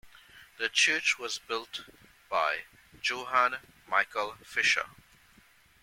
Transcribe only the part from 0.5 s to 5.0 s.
The church was built by Johann Michael Fischer.